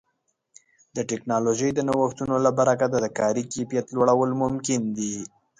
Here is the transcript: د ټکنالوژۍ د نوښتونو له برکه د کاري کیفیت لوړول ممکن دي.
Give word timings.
د 0.95 0.97
ټکنالوژۍ 1.09 1.69
د 1.73 1.79
نوښتونو 1.87 2.35
له 2.45 2.51
برکه 2.59 2.85
د 2.91 2.95
کاري 3.17 3.43
کیفیت 3.53 3.85
لوړول 3.95 4.31
ممکن 4.43 4.81
دي. 4.97 5.15